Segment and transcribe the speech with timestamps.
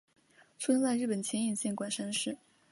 [0.57, 2.35] 出生在日本千叶县馆山市。